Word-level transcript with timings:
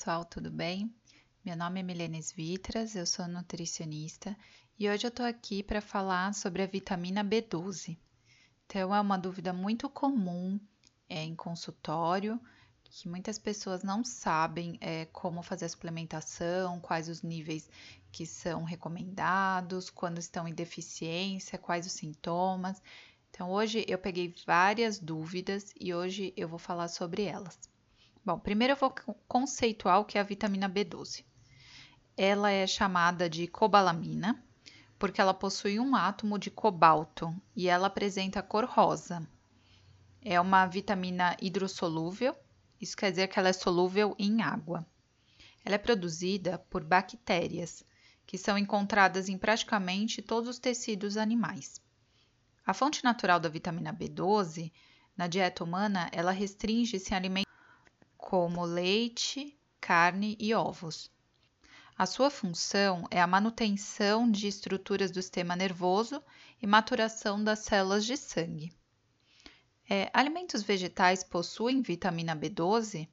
Pessoal, 0.00 0.24
tudo 0.24 0.50
bem? 0.50 0.90
Meu 1.44 1.54
nome 1.54 1.80
é 1.80 1.82
Milene 1.82 2.22
Vitras, 2.34 2.96
eu 2.96 3.04
sou 3.04 3.28
nutricionista 3.28 4.34
e 4.78 4.88
hoje 4.88 5.06
eu 5.06 5.10
tô 5.10 5.22
aqui 5.22 5.62
para 5.62 5.82
falar 5.82 6.32
sobre 6.32 6.62
a 6.62 6.66
vitamina 6.66 7.22
B12. 7.22 7.98
Então, 8.64 8.94
é 8.94 8.98
uma 8.98 9.18
dúvida 9.18 9.52
muito 9.52 9.90
comum 9.90 10.58
é, 11.06 11.22
em 11.22 11.36
consultório, 11.36 12.40
que 12.82 13.10
muitas 13.10 13.38
pessoas 13.38 13.82
não 13.82 14.02
sabem 14.02 14.78
é, 14.80 15.04
como 15.04 15.42
fazer 15.42 15.66
a 15.66 15.68
suplementação, 15.68 16.80
quais 16.80 17.06
os 17.10 17.20
níveis 17.20 17.68
que 18.10 18.24
são 18.24 18.64
recomendados, 18.64 19.90
quando 19.90 20.16
estão 20.16 20.48
em 20.48 20.54
deficiência, 20.54 21.58
quais 21.58 21.84
os 21.84 21.92
sintomas. 21.92 22.82
Então, 23.28 23.50
hoje 23.50 23.84
eu 23.86 23.98
peguei 23.98 24.34
várias 24.46 24.98
dúvidas 24.98 25.74
e 25.78 25.92
hoje 25.92 26.32
eu 26.38 26.48
vou 26.48 26.58
falar 26.58 26.88
sobre 26.88 27.24
elas. 27.24 27.69
Bom, 28.24 28.38
primeiro 28.38 28.74
eu 28.74 28.76
vou 28.76 28.94
conceituar 29.26 30.00
o 30.00 30.04
que 30.04 30.18
é 30.18 30.20
a 30.20 30.24
vitamina 30.24 30.68
B12. 30.68 31.24
Ela 32.16 32.50
é 32.50 32.66
chamada 32.66 33.30
de 33.30 33.46
cobalamina 33.46 34.44
porque 34.98 35.18
ela 35.18 35.32
possui 35.32 35.80
um 35.80 35.96
átomo 35.96 36.38
de 36.38 36.50
cobalto 36.50 37.34
e 37.56 37.68
ela 37.68 37.86
apresenta 37.86 38.42
cor 38.42 38.66
rosa. 38.66 39.26
É 40.20 40.38
uma 40.38 40.66
vitamina 40.66 41.34
hidrossolúvel, 41.40 42.36
isso 42.78 42.94
quer 42.94 43.10
dizer 43.10 43.28
que 43.28 43.38
ela 43.38 43.48
é 43.48 43.52
solúvel 43.54 44.14
em 44.18 44.42
água. 44.42 44.86
Ela 45.64 45.76
é 45.76 45.78
produzida 45.78 46.58
por 46.68 46.84
bactérias, 46.84 47.82
que 48.26 48.36
são 48.36 48.58
encontradas 48.58 49.30
em 49.30 49.38
praticamente 49.38 50.20
todos 50.20 50.50
os 50.50 50.58
tecidos 50.58 51.16
animais. 51.16 51.80
A 52.66 52.74
fonte 52.74 53.02
natural 53.02 53.40
da 53.40 53.48
vitamina 53.48 53.94
B12 53.94 54.70
na 55.16 55.26
dieta 55.26 55.64
humana, 55.64 56.10
ela 56.12 56.30
restringe-se 56.30 57.14
a 57.14 57.16
alimentos 57.16 57.49
como 58.30 58.64
leite, 58.64 59.58
carne 59.80 60.36
e 60.38 60.54
ovos. 60.54 61.10
A 61.98 62.06
sua 62.06 62.30
função 62.30 63.04
é 63.10 63.20
a 63.20 63.26
manutenção 63.26 64.30
de 64.30 64.46
estruturas 64.46 65.10
do 65.10 65.20
sistema 65.20 65.56
nervoso 65.56 66.22
e 66.62 66.64
maturação 66.64 67.42
das 67.42 67.58
células 67.58 68.04
de 68.04 68.16
sangue. 68.16 68.72
É, 69.90 70.08
alimentos 70.12 70.62
vegetais 70.62 71.24
possuem 71.24 71.82
vitamina 71.82 72.36
B12? 72.36 73.08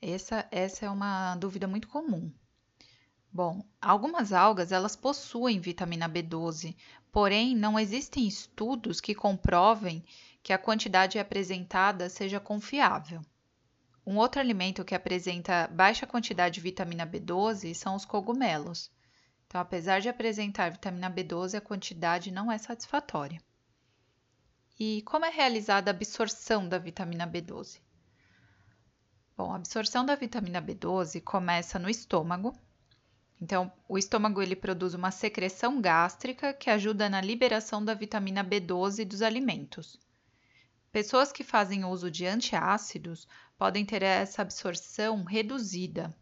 Essa, 0.00 0.48
essa 0.50 0.86
é 0.86 0.88
uma 0.88 1.36
dúvida 1.36 1.68
muito 1.68 1.88
comum. 1.88 2.32
Bom, 3.30 3.62
algumas 3.78 4.32
algas 4.32 4.72
elas 4.72 4.96
possuem 4.96 5.60
vitamina 5.60 6.08
B12, 6.08 6.74
porém 7.12 7.54
não 7.54 7.78
existem 7.78 8.26
estudos 8.26 9.02
que 9.02 9.14
comprovem 9.14 10.02
que 10.42 10.54
a 10.54 10.58
quantidade 10.58 11.18
apresentada 11.18 12.08
seja 12.08 12.40
confiável. 12.40 13.22
Um 14.06 14.18
outro 14.18 14.40
alimento 14.40 14.84
que 14.84 14.94
apresenta 14.94 15.66
baixa 15.68 16.06
quantidade 16.06 16.56
de 16.56 16.60
vitamina 16.60 17.06
B12 17.06 17.72
são 17.74 17.94
os 17.94 18.04
cogumelos. 18.04 18.90
Então, 19.46 19.60
apesar 19.60 20.00
de 20.00 20.08
apresentar 20.08 20.70
vitamina 20.70 21.10
B12, 21.10 21.56
a 21.56 21.60
quantidade 21.60 22.30
não 22.30 22.52
é 22.52 22.58
satisfatória. 22.58 23.40
E 24.78 25.00
como 25.02 25.24
é 25.24 25.30
realizada 25.30 25.90
a 25.90 25.94
absorção 25.94 26.68
da 26.68 26.78
vitamina 26.78 27.26
B12? 27.26 27.80
Bom, 29.36 29.52
a 29.52 29.56
absorção 29.56 30.04
da 30.04 30.14
vitamina 30.14 30.60
B12 30.60 31.22
começa 31.22 31.78
no 31.78 31.88
estômago. 31.88 32.54
Então, 33.40 33.72
o 33.88 33.96
estômago 33.96 34.42
ele 34.42 34.54
produz 34.54 34.94
uma 34.94 35.10
secreção 35.10 35.80
gástrica 35.80 36.52
que 36.52 36.68
ajuda 36.68 37.08
na 37.08 37.20
liberação 37.20 37.84
da 37.84 37.94
vitamina 37.94 38.44
B12 38.44 39.04
dos 39.04 39.22
alimentos. 39.22 39.98
Pessoas 40.92 41.32
que 41.32 41.42
fazem 41.42 41.84
uso 41.84 42.10
de 42.10 42.26
antiácidos 42.26 43.26
podem 43.56 43.84
ter 43.84 44.02
essa 44.02 44.42
absorção 44.42 45.24
reduzida. 45.24 46.14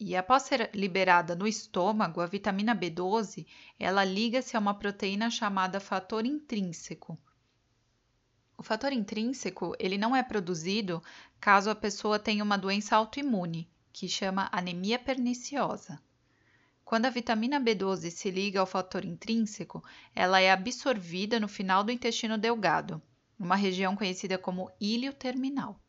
E 0.00 0.14
após 0.14 0.44
ser 0.44 0.70
liberada 0.74 1.34
no 1.34 1.46
estômago, 1.46 2.20
a 2.20 2.26
vitamina 2.26 2.74
B12, 2.74 3.46
ela 3.78 4.04
liga-se 4.04 4.56
a 4.56 4.60
uma 4.60 4.74
proteína 4.74 5.30
chamada 5.30 5.80
fator 5.80 6.24
intrínseco. 6.24 7.18
O 8.56 8.62
fator 8.62 8.92
intrínseco, 8.92 9.74
ele 9.78 9.98
não 9.98 10.14
é 10.14 10.22
produzido 10.22 11.02
caso 11.40 11.70
a 11.70 11.74
pessoa 11.74 12.18
tenha 12.18 12.44
uma 12.44 12.56
doença 12.56 12.96
autoimune, 12.96 13.70
que 13.92 14.08
chama 14.08 14.48
anemia 14.52 14.98
perniciosa. 14.98 16.00
Quando 16.84 17.06
a 17.06 17.10
vitamina 17.10 17.60
B12 17.60 18.10
se 18.10 18.30
liga 18.30 18.60
ao 18.60 18.66
fator 18.66 19.04
intrínseco, 19.04 19.84
ela 20.14 20.40
é 20.40 20.50
absorvida 20.50 21.38
no 21.38 21.48
final 21.48 21.84
do 21.84 21.92
intestino 21.92 22.38
delgado 22.38 23.02
uma 23.38 23.54
região 23.54 23.94
conhecida 23.94 24.36
como 24.36 24.70
ilho 24.80 25.12
terminal. 25.12 25.80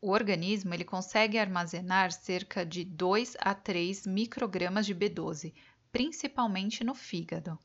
O 0.00 0.10
organismo 0.10 0.72
ele 0.72 0.84
consegue 0.84 1.38
armazenar 1.38 2.12
cerca 2.12 2.64
de 2.64 2.84
2 2.84 3.36
a 3.40 3.54
3 3.54 4.06
microgramas 4.06 4.86
de 4.86 4.94
B12, 4.94 5.52
principalmente 5.90 6.84
no 6.84 6.94
fígado. 6.94 7.58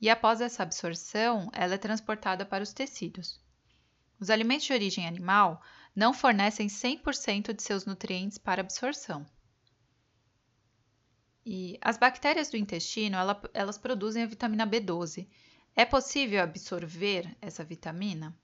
E 0.00 0.08
após 0.08 0.40
essa 0.40 0.62
absorção, 0.62 1.50
ela 1.52 1.74
é 1.74 1.78
transportada 1.78 2.44
para 2.44 2.62
os 2.62 2.72
tecidos. 2.72 3.40
Os 4.20 4.30
alimentos 4.30 4.66
de 4.66 4.72
origem 4.72 5.06
animal 5.06 5.60
não 5.94 6.14
fornecem 6.14 6.68
100% 6.68 7.52
de 7.52 7.62
seus 7.62 7.84
nutrientes 7.84 8.38
para 8.38 8.60
absorção. 8.60 9.26
E 11.44 11.78
as 11.80 11.98
bactérias 11.98 12.48
do 12.50 12.56
intestino, 12.56 13.16
ela, 13.16 13.42
elas 13.52 13.76
produzem 13.76 14.22
a 14.22 14.26
vitamina 14.26 14.66
B12 14.66 15.26
é 15.74 15.86
possível 15.86 16.42
absorver 16.42 17.34
essa 17.40 17.64
vitamina? 17.64 18.36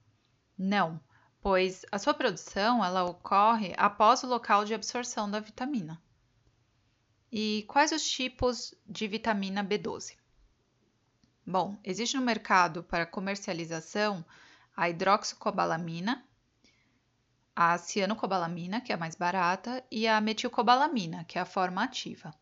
Não, 0.57 0.99
pois 1.41 1.85
a 1.91 1.99
sua 1.99 2.15
produção 2.15 2.85
ela 2.85 3.05
ocorre 3.05 3.75
após 3.77 4.23
o 4.23 4.27
local 4.27 4.65
de 4.65 4.75
absorção 4.75 5.31
da 5.31 5.41
vitamina. 5.41 6.01
E 7.31 7.65
quais 7.69 7.93
os 7.93 8.09
tipos 8.09 8.75
de 8.87 9.07
vitamina 9.07 9.63
B12? 9.63 10.17
Bom, 11.47 11.79
existe 11.85 12.17
no 12.17 12.23
mercado 12.23 12.83
para 12.83 13.07
comercialização 13.07 14.25
a 14.77 14.89
hidroxicobalamina, 14.89 16.25
a 17.55 17.77
cianocobalamina, 17.77 18.81
que 18.81 18.93
é 18.93 18.95
a 18.95 18.99
mais 18.99 19.15
barata, 19.15 19.85
e 19.91 20.07
a 20.07 20.21
metilcobalamina, 20.21 21.25
que 21.25 21.39
é 21.39 21.41
a 21.41 21.47
forma 21.47 21.83
ativa. 21.83 22.33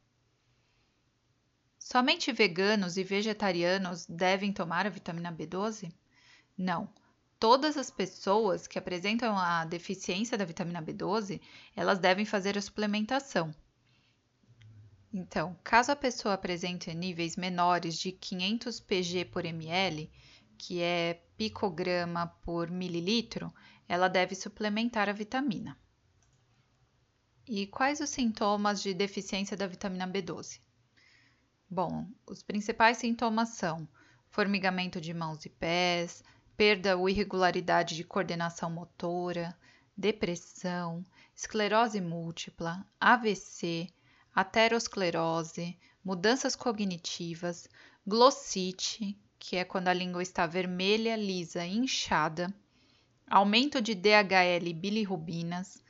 Somente 1.79 2.33
veganos 2.33 2.97
e 2.97 3.05
vegetarianos 3.05 4.07
devem 4.07 4.53
tomar 4.53 4.87
a 4.87 4.91
vitamina 4.91 5.33
B12? 5.33 5.93
Não. 6.59 6.89
Todas 7.39 7.77
as 7.77 7.91
pessoas 7.91 8.67
que 8.67 8.79
apresentam 8.79 9.37
a 9.37 9.65
deficiência 9.65 10.39
da 10.39 10.45
vitamina 10.45 10.83
B12, 10.83 11.41
elas 11.75 11.99
devem 11.99 12.25
fazer 12.25 12.57
a 12.57 12.63
suplementação. 12.63 13.55
Então, 15.13 15.59
caso 15.63 15.93
a 15.93 15.97
pessoa 15.97 16.35
apresente 16.35 16.93
níveis 16.95 17.37
menores 17.37 17.99
de 17.99 18.13
500 18.13 18.81
pg 18.81 19.25
por 19.27 19.45
ml, 19.45 20.11
que 20.59 20.81
é 20.81 21.23
picograma 21.37 22.27
por 22.43 22.71
mililitro, 22.71 23.53
ela 23.87 24.09
deve 24.09 24.35
suplementar 24.35 25.09
a 25.09 25.13
vitamina. 25.13 25.79
E 27.47 27.67
quais 27.67 28.01
os 28.01 28.11
sintomas 28.11 28.83
de 28.83 28.93
deficiência 28.93 29.57
da 29.57 29.67
vitamina 29.67 30.09
B12? 30.09 30.61
Bom, 31.69 32.09
os 32.27 32.43
principais 32.43 32.97
sintomas 32.99 33.51
são 33.51 33.89
formigamento 34.29 35.01
de 35.01 35.15
mãos 35.15 35.45
e 35.45 35.49
pés, 35.49 36.23
perda 36.57 36.97
ou 36.97 37.09
irregularidade 37.09 37.95
de 37.95 38.03
coordenação 38.03 38.71
motora, 38.71 39.57
depressão, 39.97 41.05
esclerose 41.35 42.01
múltipla, 42.01 42.87
AVC, 43.01 43.89
aterosclerose, 44.35 45.79
mudanças 46.05 46.57
cognitivas, 46.57 47.69
glossite, 48.07 49.19
que 49.39 49.57
é 49.57 49.65
quando 49.65 49.89
a 49.89 49.93
língua 49.93 50.23
está 50.23 50.47
vermelha, 50.47 51.17
lisa 51.17 51.67
e 51.67 51.77
inchada, 51.77 52.53
aumento 53.29 53.81
de 53.81 53.95
DHL 53.95 54.67
e 54.67 54.73
bilirrubinas, 54.73 55.83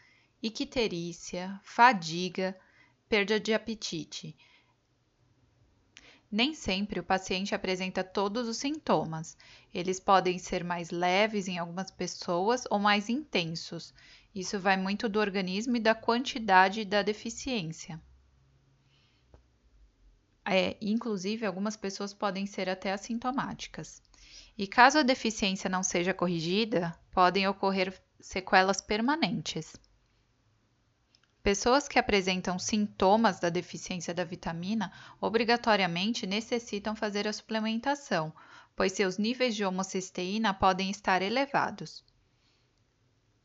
icterícia, 0.43 1.61
fadiga, 1.63 2.57
perda 3.09 3.39
de 3.39 3.55
apetite 3.55 4.37
nem 6.31 6.55
sempre 6.55 7.01
o 7.01 7.05
paciente 7.05 7.55
apresenta 7.55 8.03
todos 8.03 8.49
os 8.49 8.57
sintomas. 8.57 9.37
Eles 9.73 10.01
podem 10.01 10.39
ser 10.39 10.65
mais 10.65 10.91
leves 10.91 11.49
em 11.49 11.59
algumas 11.59 11.91
pessoas 11.91 12.65
ou 12.71 12.79
mais 12.79 13.09
intensos. 13.09 13.95
Isso 14.35 14.59
vai 14.59 14.77
muito 14.77 15.09
do 15.09 15.19
organismo 15.19 15.77
e 15.77 15.81
da 15.81 15.95
quantidade 15.95 16.85
da 16.85 17.03
deficiência. 17.03 18.01
É, 20.45 20.77
inclusive, 20.81 21.45
algumas 21.45 21.77
pessoas 21.77 22.15
podem 22.15 22.47
ser 22.47 22.69
até 22.69 22.93
assintomáticas. 22.93 24.01
E 24.57 24.67
caso 24.67 24.99
a 24.99 25.03
deficiência 25.03 25.69
não 25.69 25.83
seja 25.83 26.15
corrigida, 26.15 26.97
podem 27.11 27.49
ocorrer 27.49 28.01
sequelas 28.21 28.81
permanentes. 28.81 29.75
Pessoas 31.47 31.87
que 31.87 31.97
apresentam 31.97 32.59
sintomas 32.59 33.39
da 33.39 33.49
deficiência 33.49 34.13
da 34.13 34.25
vitamina 34.25 34.91
obrigatoriamente 35.21 36.27
necessitam 36.27 36.97
fazer 36.97 37.29
a 37.29 37.33
suplementação, 37.33 38.33
pois 38.75 38.91
seus 38.91 39.17
níveis 39.17 39.55
de 39.55 39.65
homocisteína 39.65 40.53
podem 40.53 40.91
estar 40.91 41.23
elevados. 41.23 42.05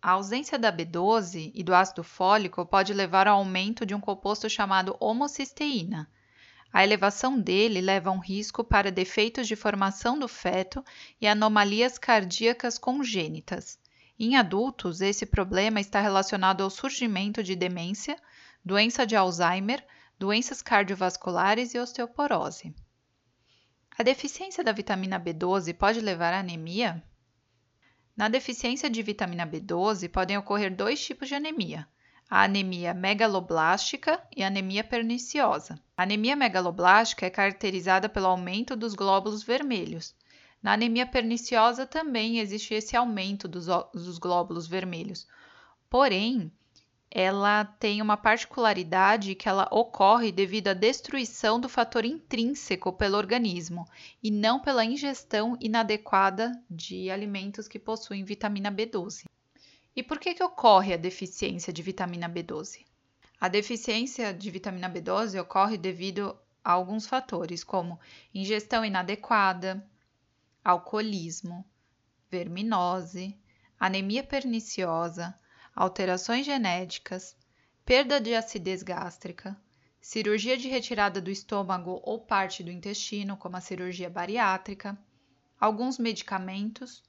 A 0.01 0.13
ausência 0.13 0.57
da 0.57 0.74
B12 0.74 1.51
e 1.53 1.62
do 1.62 1.75
ácido 1.75 2.03
fólico 2.03 2.65
pode 2.65 2.92
levar 2.92 3.27
ao 3.27 3.38
aumento 3.38 3.86
de 3.86 3.94
um 3.94 4.01
composto 4.01 4.50
chamado 4.50 4.98
homocisteína. 5.00 6.09
A 6.74 6.83
elevação 6.83 7.39
dele 7.39 7.81
leva 7.81 8.09
a 8.09 8.13
um 8.13 8.19
risco 8.19 8.63
para 8.63 8.92
defeitos 8.92 9.48
de 9.48 9.56
formação 9.56 10.18
do 10.18 10.27
feto 10.27 10.83
e 11.21 11.27
anomalias 11.27 12.00
cardíacas 12.00 12.80
congênitas. 12.80 13.80
Em 14.24 14.36
adultos, 14.36 15.02
esse 15.02 15.26
problema 15.26 15.80
está 15.80 16.00
relacionado 16.00 16.62
ao 16.62 16.70
surgimento 16.70 17.42
de 17.42 17.56
demência, 17.56 18.16
doença 18.64 19.04
de 19.04 19.16
Alzheimer, 19.16 19.84
doenças 20.20 20.62
cardiovasculares 20.62 21.74
e 21.74 21.80
osteoporose. 21.80 22.72
A 23.98 24.04
deficiência 24.04 24.64
da 24.64 24.72
vitamina 24.72 25.20
B12 25.20 25.74
pode 25.74 26.00
levar 26.02 26.36
à 26.36 26.40
anemia? 26.40 27.04
Na 28.16 28.30
deficiência 28.30 28.92
de 28.92 29.02
vitamina 29.02 29.48
B12 29.48 30.08
podem 30.08 30.38
ocorrer 30.38 30.76
dois 30.76 31.04
tipos 31.04 31.28
de 31.28 31.34
anemia: 31.34 31.88
a 32.30 32.44
anemia 32.44 32.94
megaloblástica 32.94 34.22
e 34.38 34.44
a 34.44 34.48
anemia 34.48 34.84
perniciosa. 34.84 35.82
A 35.98 36.04
anemia 36.04 36.36
megaloblástica 36.36 37.26
é 37.26 37.32
caracterizada 37.32 38.08
pelo 38.08 38.28
aumento 38.28 38.76
dos 38.76 38.94
glóbulos 38.94 39.42
vermelhos. 39.42 40.14
Na 40.62 40.74
anemia 40.74 41.06
perniciosa 41.06 41.86
também 41.86 42.40
existe 42.40 42.74
esse 42.74 42.96
aumento 42.96 43.48
dos, 43.48 43.66
dos 43.94 44.18
glóbulos 44.18 44.68
vermelhos. 44.68 45.28
Porém, 45.90 46.52
ela 47.10 47.66
tem 47.66 48.02
uma 48.02 48.16
particularidade 48.16 49.36
que 49.36 49.50
ela 49.50 49.68
ocorre 49.69 50.31
devido 50.31 50.69
à 50.69 50.74
destruição 50.74 51.60
do 51.60 51.68
fator 51.68 52.06
intrínseco 52.06 52.94
pelo 52.94 53.18
organismo 53.18 53.86
e 54.24 54.31
não 54.31 54.62
pela 54.62 54.86
ingestão 54.86 55.58
inadequada 55.60 56.52
de 56.69 57.10
alimentos 57.10 57.68
que 57.68 57.78
possuem 57.78 58.24
vitamina 58.24 58.72
B12. 58.72 59.25
E 59.94 60.02
por 60.02 60.19
que, 60.19 60.34
que 60.34 60.44
ocorre 60.44 60.94
a 60.94 60.98
deficiência 60.98 61.74
de 61.74 61.81
vitamina 61.81 62.30
B12? 62.30 62.86
A 63.42 63.50
deficiência 63.50 64.34
de 64.34 64.50
vitamina 64.50 64.90
B12 64.90 65.42
ocorre 65.42 65.78
devido 65.78 66.38
a 66.63 66.72
alguns 66.72 67.08
fatores, 67.08 67.62
como 67.62 68.00
ingestão 68.34 68.86
inadequada, 68.86 69.86
alcoolismo, 70.63 71.66
verminose, 72.30 73.38
anemia 73.80 74.24
perniciosa, 74.24 75.38
alterações 75.75 76.46
genéticas, 76.46 77.36
perda 77.84 78.22
de 78.22 78.36
acidez 78.36 78.84
gástrica, 78.84 79.60
cirurgia 80.00 80.58
de 80.58 80.68
retirada 80.68 81.19
do 81.22 81.31
estômago 81.31 82.00
ou 82.04 82.19
parte 82.19 82.63
do 82.63 82.72
intestino, 82.72 83.38
como 83.38 83.58
a 83.58 83.62
cirurgia 83.62 84.10
bariátrica, 84.10 84.98
alguns 85.60 85.98
medicamentos, 85.98 87.04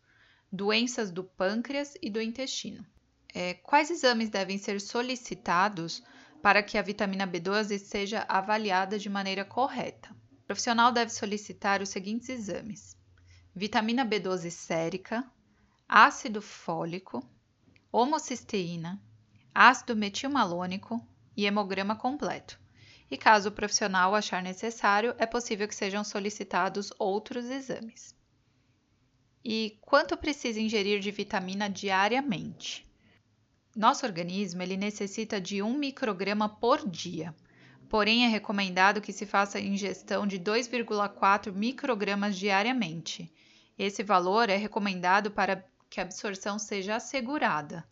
doenças 0.51 1.11
do 1.11 1.25
pâncreas 1.25 1.95
e 2.03 2.11
do 2.11 2.21
intestino. 2.21 2.85
É, 3.35 3.55
quais 3.55 3.91
exames 3.91 4.29
devem 4.29 4.59
ser 4.59 4.81
solicitados 4.81 6.03
para 6.43 6.63
que 6.63 6.77
a 6.77 6.83
vitamina 6.83 7.27
B12 7.27 7.79
seja 7.79 8.27
avaliada 8.29 8.99
de 8.99 9.09
maneira 9.09 9.45
correta? 9.45 10.11
O 10.43 10.47
profissional 10.47 10.93
deve 10.93 11.11
solicitar 11.11 11.81
os 11.81 11.89
seguintes 11.89 12.29
exames: 12.29 12.95
vitamina 13.55 14.05
B12 14.05 14.51
sérica, 14.51 15.31
ácido 15.89 16.41
fólico, 16.41 17.23
homocisteína, 17.91 19.01
ácido 19.55 19.95
metilmalônico 19.95 21.07
e 21.37 21.45
hemograma 21.45 21.95
completo. 21.95 22.59
E 23.11 23.17
caso 23.17 23.51
o 23.51 23.53
profissional 23.53 24.15
achar 24.15 24.43
necessário, 24.43 25.15
é 25.19 25.27
possível 25.27 25.69
que 25.69 25.75
sejam 25.75 26.03
solicitados 26.03 26.91
outros 26.99 27.45
exames. 27.45 28.17
E 29.45 29.79
quanto 29.83 30.17
precisa 30.17 30.59
ingerir 30.59 30.99
de 31.01 31.11
vitamina 31.11 31.69
diariamente? 31.69 32.91
Nosso 33.77 34.07
organismo 34.07 34.63
ele 34.63 34.77
necessita 34.79 35.39
de 35.41 35.63
1 35.63 35.77
micrograma 35.77 36.49
por 36.49 36.89
dia, 36.89 37.35
porém 37.93 38.25
é 38.25 38.27
recomendado 38.27 39.03
que 39.03 39.13
se 39.13 39.27
faça 39.27 39.61
ingestão 39.61 40.27
de 40.27 40.41
2,4 40.41 41.53
microgramas 41.53 42.39
diariamente. 42.39 43.31
Esse 43.79 44.03
valor 44.03 44.49
é 44.49 44.57
recomendado 44.57 45.31
para 45.31 45.63
que 45.91 46.01
a 46.01 46.03
absorção 46.03 46.59
seja 46.59 46.97
assegurada, 46.97 47.87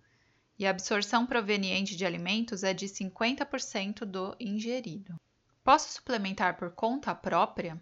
e 0.59 0.67
a 0.67 0.71
absorção 0.71 1.27
proveniente 1.27 1.95
de 1.95 2.07
alimentos 2.07 2.65
é 2.65 2.73
de 2.73 2.87
50% 2.87 4.07
do 4.07 4.35
ingerido. 4.41 5.17
Posso 5.63 5.93
suplementar 5.93 6.57
por 6.57 6.71
conta 6.71 7.15
própria? 7.15 7.79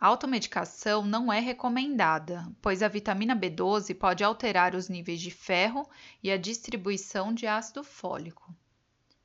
Automedicação 0.00 1.04
não 1.04 1.30
é 1.30 1.38
recomendada, 1.38 2.50
pois 2.62 2.82
a 2.82 2.88
vitamina 2.88 3.36
B12 3.36 3.94
pode 3.94 4.24
alterar 4.24 4.74
os 4.74 4.88
níveis 4.88 5.20
de 5.20 5.30
ferro 5.30 5.86
e 6.22 6.30
a 6.30 6.38
distribuição 6.38 7.30
de 7.30 7.46
ácido 7.46 7.84
fólico. 7.84 8.56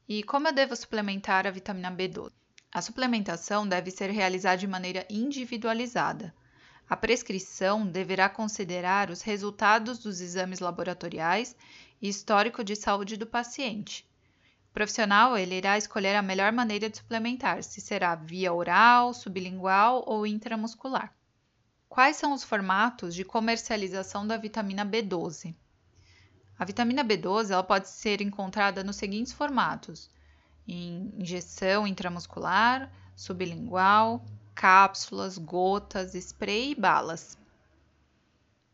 E 0.08 0.24
como 0.24 0.48
eu 0.48 0.54
devo 0.54 0.76
suplementar 0.76 1.48
a 1.48 1.52
vitamina 1.52 1.92
B12? 1.92 2.32
A 2.72 2.82
suplementação 2.82 3.68
deve 3.68 3.92
ser 3.92 4.10
realizada 4.10 4.58
de 4.58 4.68
maneira 4.68 5.06
individualizada, 5.10 6.34
a 6.92 6.98
prescrição 6.98 7.88
deverá 7.88 8.28
considerar 8.28 9.10
os 9.10 9.22
resultados 9.22 9.98
dos 9.98 10.20
exames 10.20 10.60
laboratoriais 10.60 11.56
e 12.02 12.10
histórico 12.10 12.66
de 12.66 12.76
saúde 12.76 13.16
do 13.16 13.26
paciente. 13.26 14.06
O 14.70 14.74
profissional 14.74 15.38
ele 15.38 15.56
irá 15.56 15.78
escolher 15.78 16.18
a 16.18 16.22
melhor 16.22 16.52
maneira 16.52 16.90
de 16.90 16.98
suplementar, 16.98 17.64
se 17.64 17.80
será 17.80 18.14
via 18.14 18.52
oral, 18.52 19.14
sublingual 19.14 20.04
ou 20.06 20.28
intramuscular. 20.28 21.16
Quais 21.88 22.18
são 22.18 22.34
os 22.34 22.44
formatos 22.44 23.16
de 23.16 23.24
comercialização 23.24 24.28
da 24.28 24.36
vitamina 24.36 24.86
B12? 24.86 25.56
A 26.62 26.64
vitamina 26.64 27.04
B12 27.04 27.50
ela 27.50 27.64
pode 27.64 27.90
ser 27.90 28.22
encontrada 28.22 28.84
nos 28.84 28.98
seguintes 28.98 29.34
formatos: 29.34 30.12
em 30.68 31.12
injeção 31.18 31.88
intramuscular, 31.88 32.94
sublingual, 33.16 34.24
cápsulas, 34.54 35.40
gotas, 35.40 36.14
spray 36.14 36.74
e 36.74 36.76
balas. 36.76 37.36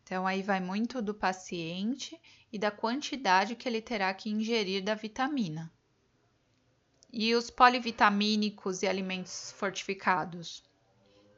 Então, 0.02 0.26
aí 0.26 0.42
vai 0.42 0.60
muito 0.60 1.00
do 1.00 1.14
paciente 1.14 2.20
e 2.52 2.58
da 2.58 2.70
quantidade 2.70 3.56
que 3.56 3.66
ele 3.66 3.80
terá 3.80 4.12
que 4.12 4.28
ingerir 4.28 4.84
da 4.84 4.94
vitamina. 4.94 5.72
E 7.10 7.34
os 7.34 7.48
polivitamínicos 7.48 8.82
e 8.82 8.86
alimentos 8.86 9.52
fortificados? 9.52 10.62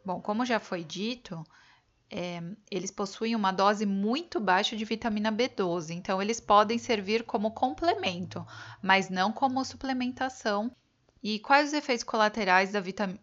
Bom, 0.04 0.20
como 0.20 0.44
já 0.44 0.58
foi 0.58 0.82
dito, 0.82 1.46
é, 2.10 2.42
eles 2.70 2.90
possuem 2.90 3.36
uma 3.36 3.52
dose 3.52 3.86
muito 3.86 4.40
baixa 4.40 4.76
de 4.76 4.84
vitamina 4.84 5.30
B12, 5.30 5.90
então 5.90 6.20
eles 6.20 6.40
podem 6.40 6.76
servir 6.76 7.22
como 7.22 7.52
complemento, 7.52 8.44
mas 8.82 9.08
não 9.08 9.32
como 9.32 9.64
suplementação 9.64 10.74
e 11.22 11.38
quais 11.38 11.68
os 11.68 11.74
efeitos 11.74 12.02
colaterais 12.02 12.72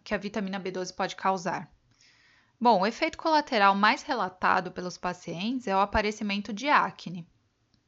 que 0.02 0.14
a 0.14 0.18
vitamina 0.18 0.58
B12 0.58 0.94
pode 0.94 1.16
causar? 1.16 1.70
Bom, 2.60 2.80
o 2.80 2.86
efeito 2.86 3.18
colateral 3.18 3.74
mais 3.74 4.02
relatado 4.02 4.72
pelos 4.72 4.96
pacientes 4.96 5.66
é 5.66 5.76
o 5.76 5.80
aparecimento 5.80 6.52
de 6.52 6.68
acne, 6.68 7.26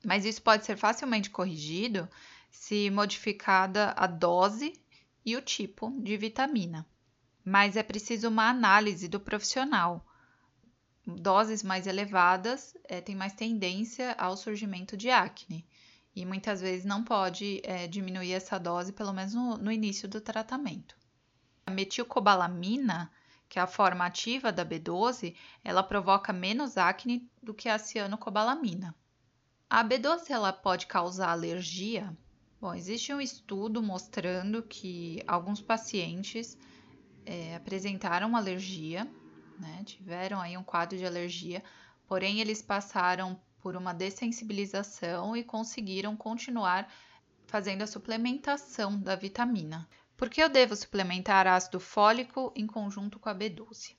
mas 0.04 0.24
isso 0.24 0.42
pode 0.42 0.64
ser 0.64 0.76
facilmente 0.76 1.30
corrigido 1.30 2.08
se 2.50 2.90
modificada 2.90 3.94
a 3.96 4.06
dose 4.06 4.72
e 5.24 5.36
o 5.36 5.42
tipo 5.42 5.90
de 6.02 6.16
vitamina. 6.16 6.86
Mas 7.44 7.76
é 7.76 7.82
preciso 7.82 8.28
uma 8.28 8.48
análise 8.48 9.08
do 9.08 9.18
profissional. 9.18 10.04
Doses 11.16 11.62
mais 11.62 11.86
elevadas 11.86 12.74
é, 12.84 13.00
têm 13.00 13.14
mais 13.14 13.32
tendência 13.32 14.12
ao 14.18 14.36
surgimento 14.36 14.96
de 14.96 15.10
acne 15.10 15.66
e 16.14 16.26
muitas 16.26 16.60
vezes 16.60 16.84
não 16.84 17.04
pode 17.04 17.60
é, 17.64 17.86
diminuir 17.86 18.32
essa 18.32 18.58
dose, 18.58 18.92
pelo 18.92 19.12
menos 19.12 19.34
no, 19.34 19.56
no 19.56 19.72
início 19.72 20.08
do 20.08 20.20
tratamento. 20.20 20.96
A 21.66 21.70
metilcobalamina, 21.70 23.10
que 23.48 23.58
é 23.58 23.62
a 23.62 23.66
forma 23.66 24.04
ativa 24.04 24.52
da 24.52 24.64
B12, 24.64 25.34
ela 25.62 25.82
provoca 25.82 26.32
menos 26.32 26.76
acne 26.76 27.30
do 27.42 27.54
que 27.54 27.68
a 27.68 27.78
cianocobalamina. 27.78 28.94
A 29.68 29.84
B12 29.84 30.30
ela 30.30 30.52
pode 30.52 30.86
causar 30.86 31.30
alergia? 31.30 32.16
Bom, 32.60 32.74
existe 32.74 33.14
um 33.14 33.20
estudo 33.20 33.82
mostrando 33.82 34.62
que 34.62 35.22
alguns 35.26 35.62
pacientes 35.62 36.58
é, 37.24 37.54
apresentaram 37.54 38.36
alergia, 38.36 39.08
né, 39.60 39.82
tiveram 39.84 40.40
aí 40.40 40.56
um 40.56 40.64
quadro 40.64 40.96
de 40.96 41.06
alergia, 41.06 41.62
porém 42.06 42.40
eles 42.40 42.62
passaram 42.62 43.40
por 43.60 43.76
uma 43.76 43.92
dessensibilização 43.92 45.36
e 45.36 45.44
conseguiram 45.44 46.16
continuar 46.16 46.90
fazendo 47.46 47.82
a 47.82 47.86
suplementação 47.86 48.98
da 48.98 49.14
vitamina. 49.14 49.88
Por 50.16 50.30
que 50.30 50.42
eu 50.42 50.48
devo 50.48 50.74
suplementar 50.74 51.46
ácido 51.46 51.78
fólico 51.78 52.52
em 52.56 52.66
conjunto 52.66 53.18
com 53.18 53.28
a 53.28 53.34
B12? 53.34 53.96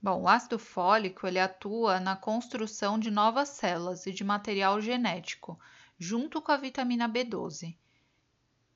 Bom, 0.00 0.22
o 0.22 0.28
ácido 0.28 0.58
fólico 0.58 1.26
ele 1.26 1.38
atua 1.38 1.98
na 1.98 2.14
construção 2.14 2.98
de 2.98 3.10
novas 3.10 3.48
células 3.48 4.06
e 4.06 4.12
de 4.12 4.22
material 4.22 4.80
genético, 4.80 5.58
junto 5.98 6.40
com 6.40 6.52
a 6.52 6.56
vitamina 6.56 7.08
B12. 7.08 7.76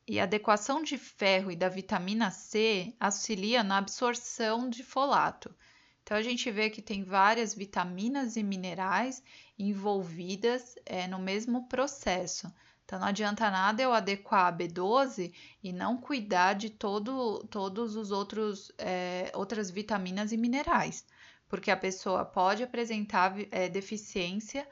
E 0.08 0.18
a 0.18 0.24
adequação 0.24 0.82
de 0.82 0.98
ferro 0.98 1.52
e 1.52 1.56
da 1.56 1.68
vitamina 1.68 2.30
C 2.30 2.94
auxilia 2.98 3.62
na 3.62 3.78
absorção 3.78 4.68
de 4.68 4.82
folato, 4.82 5.54
Então 6.02 6.16
a 6.16 6.22
gente 6.22 6.50
vê 6.50 6.70
que 6.70 6.82
tem 6.82 7.04
várias 7.04 7.54
vitaminas 7.54 8.36
e 8.36 8.42
minerais 8.42 9.22
envolvidas 9.58 10.74
é, 10.84 11.06
no 11.06 11.18
mesmo 11.18 11.68
processo. 11.68 12.52
Então 12.84 12.98
não 12.98 13.06
adianta 13.06 13.48
nada 13.50 13.80
eu 13.80 13.92
adequar 13.92 14.46
a 14.46 14.52
B12 14.52 15.32
e 15.62 15.72
não 15.72 15.96
cuidar 15.96 16.54
de 16.54 16.70
todo, 16.70 17.46
todos 17.48 17.94
os 17.94 18.10
outros 18.10 18.72
é, 18.78 19.30
outras 19.34 19.70
vitaminas 19.70 20.32
e 20.32 20.36
minerais, 20.36 21.04
porque 21.48 21.70
a 21.70 21.76
pessoa 21.76 22.24
pode 22.24 22.64
apresentar 22.64 23.32
é, 23.52 23.68
deficiência 23.68 24.66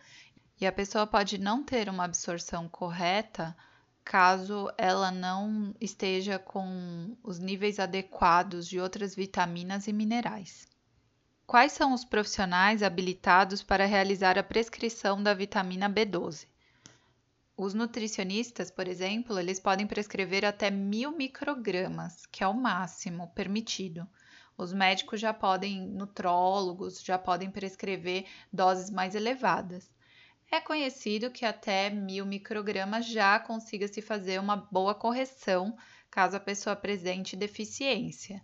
e 0.61 0.67
a 0.67 0.73
pessoa 0.73 1.07
pode 1.07 1.39
não 1.39 1.63
ter 1.63 1.89
uma 1.89 2.05
absorção 2.05 2.69
correta 2.69 3.57
caso 4.05 4.69
ela 4.77 5.11
não 5.11 5.75
esteja 5.81 6.39
com 6.39 7.17
os 7.23 7.39
níveis 7.39 7.79
adequados 7.79 8.67
de 8.67 8.81
outras 8.81 9.15
vitaminas 9.15 9.87
e 9.87 9.93
minerais. 9.93 10.68
Quais 11.49 11.73
são 11.73 11.95
os 11.95 12.05
profissionais 12.05 12.83
habilitados 12.83 13.63
para 13.63 13.87
realizar 13.87 14.39
a 14.39 14.43
prescrição 14.43 15.23
da 15.23 15.33
vitamina 15.33 15.89
B12? 15.89 16.47
Os 17.57 17.73
nutricionistas, 17.73 18.71
por 18.71 18.87
exemplo, 18.87 19.39
eles 19.39 19.59
podem 19.59 19.87
prescrever 19.87 20.45
até 20.45 20.71
mil 20.71 21.11
microgramas, 21.11 22.27
que 22.27 22.45
é 22.45 22.47
o 22.47 22.53
máximo 22.53 23.29
permitido. 23.29 24.07
Os 24.59 24.75
médicos 24.75 25.23
já 25.23 25.33
podem, 25.33 25.89
nutrólogos, 25.89 27.03
já 27.03 27.19
podem 27.19 27.51
prescrever 27.51 28.27
doses 28.53 28.91
mais 28.91 29.15
elevadas. 29.15 29.91
É 30.53 30.61
conhecido 30.61 31.31
que 31.31 31.47
até 31.47 31.89
mil 31.89 32.27
microgramas 32.27 33.07
já 33.07 33.41
consiga 33.41 33.89
se 33.89 34.03
fazer 34.03 34.39
uma 34.39 34.57
boa 34.71 34.95
correção 34.95 35.75
caso 36.11 36.37
a 36.37 36.41
pessoa 36.41 36.75
apresente 36.75 37.35
deficiência 37.35 38.43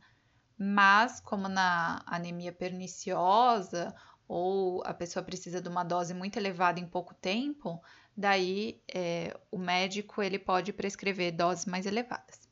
mas 0.58 1.20
como 1.20 1.48
na 1.48 2.02
anemia 2.06 2.52
perniciosa 2.52 3.94
ou 4.26 4.82
a 4.84 4.94
pessoa 4.94 5.22
precisa 5.22 5.60
de 5.60 5.68
uma 5.68 5.84
dose 5.84 6.14
muito 6.14 6.36
elevada 6.36 6.80
em 6.80 6.86
pouco 6.86 7.14
tempo, 7.14 7.82
daí 8.16 8.82
é, 8.92 9.38
o 9.50 9.58
médico 9.58 10.22
ele 10.22 10.38
pode 10.38 10.72
prescrever 10.72 11.34
doses 11.36 11.66
mais 11.66 11.86
elevadas. 11.86 12.44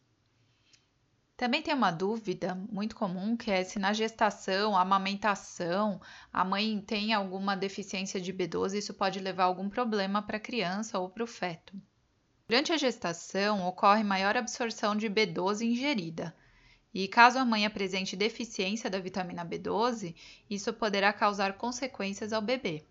Também 1.37 1.63
tem 1.63 1.75
uma 1.75 1.91
dúvida 1.91 2.55
muito 2.71 2.95
comum 2.95 3.37
que 3.37 3.51
é 3.51 3.65
se 3.65 3.79
na 3.79 3.93
gestação, 3.93 4.77
amamentação, 4.77 6.01
a 6.33 6.45
mãe 6.45 6.81
tem 6.81 7.13
alguma 7.13 7.57
deficiência 7.57 8.21
de 8.21 8.33
B12, 8.33 8.75
isso 8.75 8.95
pode 8.95 9.19
levar 9.19 9.45
a 9.45 9.47
algum 9.47 9.69
problema 9.69 10.23
para 10.23 10.37
a 10.37 10.41
criança 10.41 10.99
ou 10.99 11.09
para 11.09 11.25
o 11.25 11.27
feto. 11.27 11.75
Durante 12.47 12.73
a 12.73 12.77
gestação, 12.77 13.67
ocorre 13.67 14.05
maior 14.05 14.37
absorção 14.37 14.95
de 14.95 15.09
B12 15.09 15.63
ingerida, 15.63 16.33
e 16.95 17.09
caso 17.09 17.39
a 17.39 17.45
mãe 17.45 17.65
apresente 17.65 18.17
deficiência 18.17 18.91
da 18.91 18.99
vitamina 18.99 19.45
B12, 19.45 20.15
isso 20.49 20.73
poderá 20.73 21.13
causar 21.13 21.55
consequências 21.55 22.33
ao 22.33 22.43
bebê. 22.43 22.85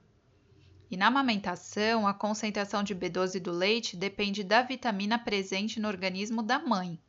E 0.89 0.98
na 0.98 1.08
amamentação, 1.08 2.08
a 2.08 2.13
concentração 2.13 2.84
de 2.84 2.96
B12 2.96 3.39
do 3.39 3.51
leite 3.51 3.96
depende 3.96 4.43
da 4.43 4.62
vitamina 4.62 5.17
presente 5.17 5.79
no 5.79 5.88
organismo 5.88 6.41
da 6.41 6.60
mãe. 6.60 7.00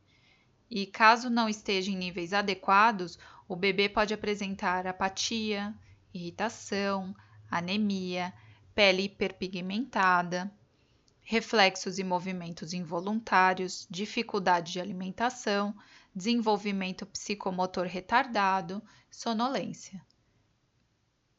E 0.69 0.85
caso 0.85 1.29
não 1.29 1.49
esteja 1.49 1.91
em 1.91 1.97
níveis 1.97 2.31
adequados, 2.31 3.19
o 3.47 3.55
bebê 3.55 3.89
pode 3.89 4.13
apresentar 4.13 4.87
apatia, 4.87 5.73
irritação, 6.13 7.13
anemia, 7.51 8.33
pele 8.73 9.03
hiperpigmentada, 9.03 10.49
reflexos 11.21 11.99
e 11.99 12.03
movimentos 12.03 12.73
involuntários, 12.73 13.87
dificuldade 13.89 14.73
de 14.73 14.79
alimentação, 14.79 15.75
desenvolvimento 16.15 17.05
psicomotor 17.07 17.87
retardado, 17.87 18.83
sonolência. 19.09 20.01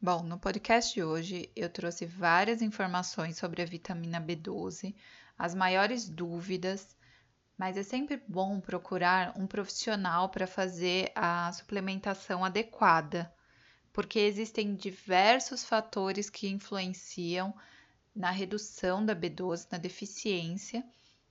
Bom, 0.00 0.23
no 0.23 0.38
podcast 0.38 0.93
de 0.93 1.02
hoje 1.02 1.50
eu 1.54 1.71
trouxe 1.71 2.04
várias 2.04 2.61
informações 2.61 3.38
sobre 3.38 3.62
a 3.62 3.64
vitamina 3.64 4.21
B12, 4.21 4.95
as 5.38 5.54
maiores 5.54 6.09
dúvidas, 6.09 6.97
mas 7.57 7.76
é 7.76 7.83
sempre 7.83 8.21
bom 8.26 8.61
procurar 8.61 9.33
um 9.38 9.47
profissional 9.47 10.28
para 10.28 10.47
fazer 10.47 11.12
a 11.14 11.52
suplementação 11.52 12.45
adequada, 12.45 13.33
porque 13.93 14.19
existem 14.19 14.75
diversos 14.75 15.64
fatores 15.64 16.28
que 16.28 16.49
influenciam 16.49 17.54
na 18.14 18.31
redução 18.31 19.04
da 19.07 19.14
B12, 19.14 19.69
na 19.71 19.78
deficiência, 19.78 20.85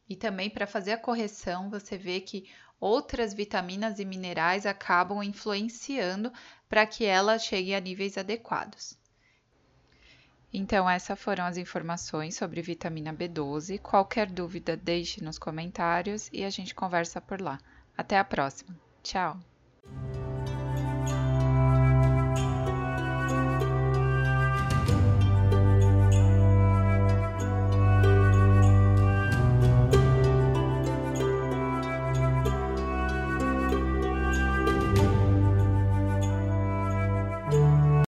e 0.08 0.16
também 0.16 0.50
para 0.50 0.68
fazer 0.68 0.94
a 0.94 0.98
correção, 0.98 1.70
você 1.70 1.98
vê 1.98 2.20
que 2.20 2.50
outras 2.84 3.34
vitaminas 3.34 3.98
e 3.98 4.04
minerais 4.04 4.66
acabam 4.66 5.24
influenciando 5.24 6.32
para 6.68 6.86
que 6.86 7.06
ela 7.06 7.40
chegue 7.40 7.74
a 7.74 7.80
níveis 7.80 8.18
adequados. 8.18 8.98
Então, 10.52 10.88
essas 10.90 11.20
foram 11.20 11.46
as 11.46 11.56
informações 11.56 12.36
sobre 12.36 12.62
vitamina 12.62 13.14
B12. 13.14 13.80
Qualquer 13.80 14.30
dúvida, 14.30 14.76
deixe 14.76 15.24
nos 15.24 15.40
comentários 15.40 16.30
e 16.34 16.44
a 16.44 16.50
gente 16.50 16.76
conversa 16.76 17.22
por 17.22 17.42
lá. 17.42 17.58
Até 17.98 18.20
a 18.20 18.24
próxima. 18.24 18.78
Tchau! 19.02 19.53